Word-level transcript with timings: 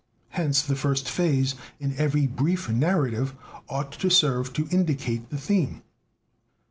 "Hence 0.29 0.63
the 0.63 0.75
first 0.75 1.07
phase 1.07 1.53
in 1.79 1.93
every 1.95 2.25
brief 2.25 2.67
narrative 2.67 3.35
ought 3.69 3.91
to 3.99 4.09
serve 4.09 4.51
to 4.53 4.67
indicate 4.71 5.29
the 5.29 5.37
theme. 5.37 5.83